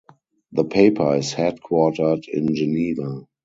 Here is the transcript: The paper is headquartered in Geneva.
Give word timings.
The 0.53 0.63
paper 0.63 1.15
is 1.17 1.31
headquartered 1.31 2.27
in 2.27 2.55
Geneva. 2.55 3.27